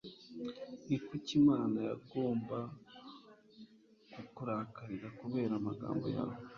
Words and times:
ni 0.87 0.97
kuki 1.05 1.31
imana 1.41 1.77
yagomba 1.89 2.57
kukurakarira 4.13 5.07
kubera 5.19 5.53
amagambo 5.61 6.05
yawe, 6.15 6.35